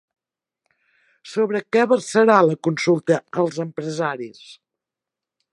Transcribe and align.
Sobre 1.33 1.61
què 1.77 1.83
versarà 1.93 2.39
la 2.47 2.57
consulta 2.69 3.21
als 3.45 3.63
empresaris? 3.69 4.45